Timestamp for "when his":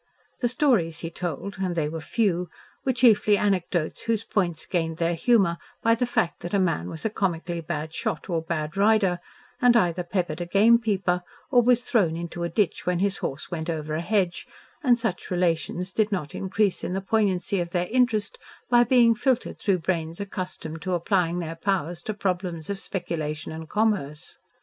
12.87-13.17